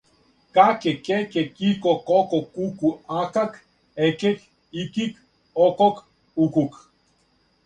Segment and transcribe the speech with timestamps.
[0.55, 0.75] кака
[1.05, 2.19] кеке кики коко
[2.57, 3.53] куку акак
[4.07, 4.37] екек
[4.81, 5.13] икик
[5.65, 5.95] окок
[6.43, 6.73] укук